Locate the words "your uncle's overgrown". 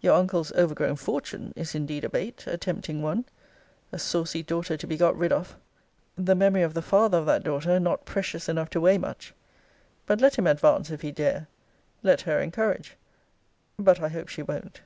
0.00-0.96